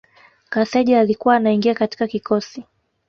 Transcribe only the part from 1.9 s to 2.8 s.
kikosi